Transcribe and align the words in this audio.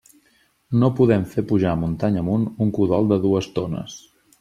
No 0.83 0.89
podem 1.01 1.27
fer 1.35 1.45
pujar 1.53 1.75
muntanya 1.85 2.23
amunt 2.25 2.51
un 2.67 2.77
cudol 2.79 3.15
de 3.15 3.25
dues 3.29 3.55
tones. 3.61 4.05